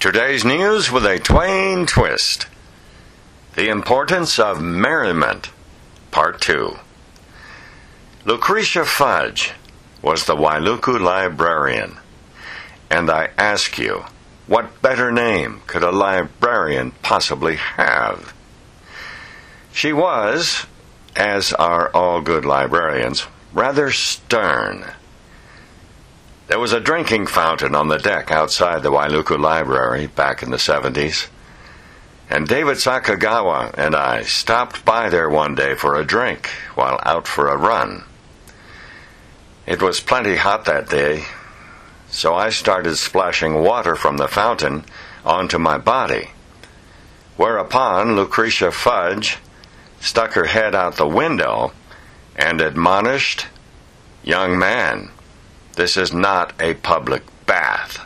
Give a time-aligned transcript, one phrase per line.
[0.00, 2.46] Today's news with a Twain twist.
[3.56, 5.50] The importance of merriment,
[6.12, 6.78] part two.
[8.24, 9.54] Lucretia Fudge
[10.00, 11.96] was the Wailuku librarian.
[12.88, 14.04] And I ask you,
[14.46, 18.32] what better name could a librarian possibly have?
[19.72, 20.66] She was,
[21.16, 24.92] as are all good librarians, rather stern.
[26.58, 30.56] There was a drinking fountain on the deck outside the Wailuku Library back in the
[30.56, 31.28] 70s.
[32.28, 37.28] And David Sakagawa and I stopped by there one day for a drink while out
[37.28, 38.02] for a run.
[39.66, 41.26] It was plenty hot that day,
[42.10, 44.84] so I started splashing water from the fountain
[45.24, 46.30] onto my body.
[47.36, 49.38] Whereupon Lucretia Fudge
[50.00, 51.72] stuck her head out the window
[52.34, 53.46] and admonished,
[54.24, 55.12] Young man,
[55.78, 58.04] this is not a public bath.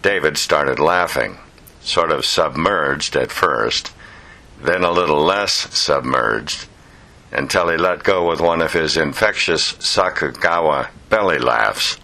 [0.00, 1.36] David started laughing,
[1.82, 3.92] sort of submerged at first,
[4.58, 6.66] then a little less submerged,
[7.30, 11.98] until he let go with one of his infectious Sakagawa belly laughs,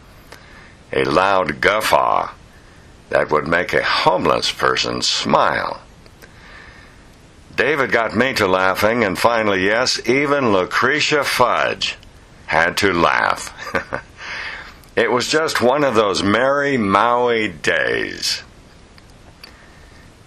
[0.93, 2.31] a loud guffaw
[3.09, 5.81] that would make a homeless person smile.
[7.57, 11.97] David got me to laughing, and finally, yes, even Lucretia Fudge
[12.51, 14.05] had to laugh.
[15.01, 18.43] It was just one of those merry Maui days.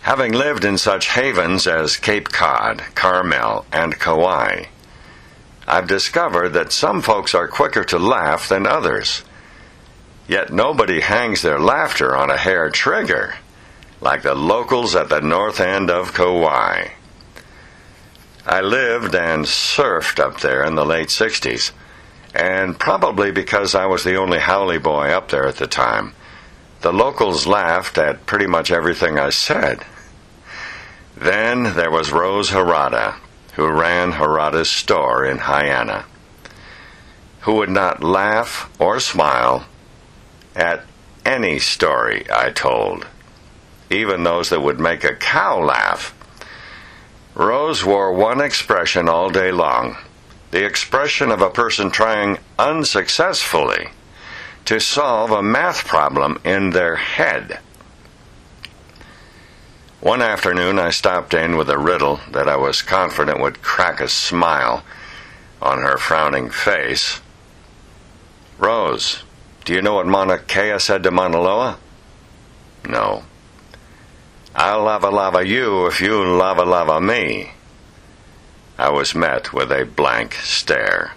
[0.02, 4.63] Having lived in such havens as Cape Cod, Carmel, and Kauai,
[5.67, 9.21] I've discovered that some folks are quicker to laugh than others.
[10.27, 13.35] Yet nobody hangs their laughter on a hair trigger,
[14.01, 16.88] like the locals at the north end of Kauai.
[18.47, 21.71] I lived and surfed up there in the late 60s
[22.34, 26.14] and probably because I was the only haole boy up there at the time,
[26.81, 29.86] the locals laughed at pretty much everything I said.
[31.16, 33.16] Then there was Rose Harada,
[33.53, 36.06] who ran Harada's store in Haena,
[37.41, 39.66] who would not laugh or smile
[40.56, 40.84] at
[41.25, 43.06] any story I told,
[43.91, 46.16] even those that would make a cow laugh.
[47.36, 49.97] Rose wore one expression all day long
[50.53, 53.90] the expression of a person trying unsuccessfully
[54.66, 57.59] to solve a math problem in their head.
[60.00, 64.08] One afternoon, I stopped in with a riddle that I was confident would crack a
[64.08, 64.84] smile
[65.59, 67.19] on her frowning face.
[68.59, 69.24] Rose,
[69.66, 71.80] do you know what Mauna Kea said to Mauna Loa?
[72.88, 73.24] No.
[74.53, 77.53] I'll lava lava you if you lava lava me.
[78.83, 81.13] I was met with a blank stare.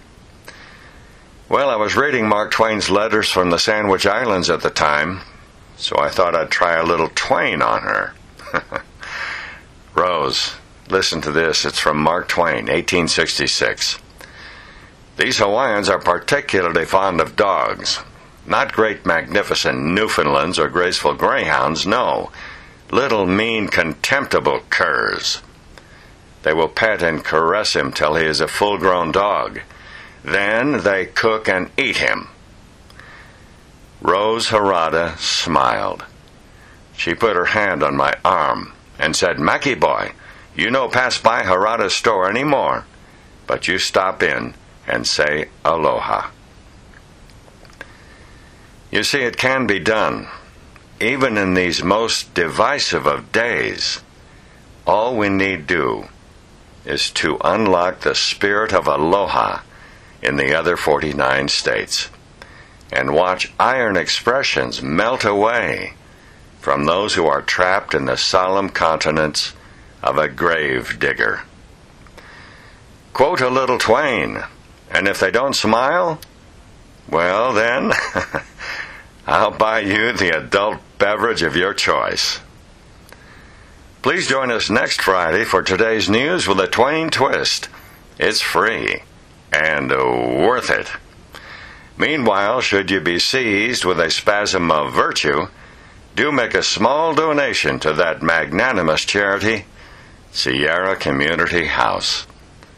[1.49, 5.23] Well, I was reading Mark Twain's letters from the Sandwich Islands at the time,
[5.77, 8.15] so I thought I'd try a little Twain on her.
[9.97, 10.55] Rose,
[10.89, 11.65] listen to this.
[11.65, 13.99] It's from Mark Twain, 1866.
[15.17, 17.99] These Hawaiians are particularly fond of dogs.
[18.47, 22.31] Not great, magnificent Newfoundlands or graceful greyhounds, no.
[22.93, 25.43] Little, mean, contemptible curs.
[26.43, 29.61] They will pet and caress him till he is a full grown dog.
[30.25, 32.29] Then they cook and eat him.
[34.01, 36.05] Rose Harada smiled.
[36.97, 40.13] She put her hand on my arm and said, Mackie boy,
[40.55, 42.87] you no pass by Harada's store any more,
[43.47, 44.55] but you stop in
[44.87, 46.31] and say aloha.
[48.91, 50.29] You see, it can be done,
[51.01, 54.01] even in these most divisive of days.
[54.87, 56.09] All we need do
[56.87, 59.61] is to unlock the spirit of aloha
[60.23, 62.09] in the other 49 states
[62.93, 65.95] and watch iron expressions melt away
[66.61, 69.53] from those who are trapped in the solemn countenance
[70.03, 71.43] of a grave digger.
[73.13, 74.43] Quote a little Twain,
[74.91, 76.21] and if they don't smile,
[77.09, 77.93] well then,
[79.27, 82.41] I'll buy you the adult beverage of your choice.
[84.07, 87.69] Please join us next Friday for today's news with a Twain twist.
[88.21, 89.03] It's free
[89.53, 90.93] and worth it.
[91.99, 95.49] Meanwhile, should you be seized with a spasm of virtue,
[96.15, 99.65] do make a small donation to that magnanimous charity,
[100.31, 102.29] Sierra Community House,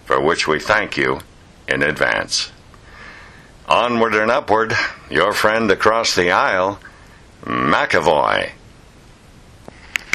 [0.07, 1.21] for which we thank you
[1.69, 2.51] in advance.
[3.69, 4.73] Onward and upward,
[5.11, 6.81] your friend across the aisle,
[7.43, 8.53] McAvoy.